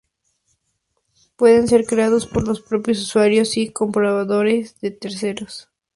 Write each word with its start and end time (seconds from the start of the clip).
Pueden 1.35 1.67
ser 1.67 1.85
creados 1.85 2.25
por 2.25 2.47
los 2.47 2.59
propios 2.59 2.99
usuarios 3.03 3.53
o 3.55 3.71
comprados 3.71 4.31
a 4.81 4.89
terceros. 4.99 5.69